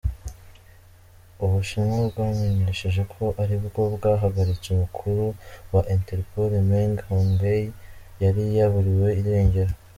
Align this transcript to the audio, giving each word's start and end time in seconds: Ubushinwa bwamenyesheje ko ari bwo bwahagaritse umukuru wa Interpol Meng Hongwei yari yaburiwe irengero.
Ubushinwa 1.43 1.97
bwamenyesheje 2.09 3.01
ko 3.13 3.23
ari 3.41 3.55
bwo 3.63 3.81
bwahagaritse 3.95 4.67
umukuru 4.71 5.25
wa 5.73 5.81
Interpol 5.95 6.49
Meng 6.69 6.97
Hongwei 7.07 7.65
yari 8.23 8.43
yaburiwe 8.57 9.07
irengero. 9.21 9.73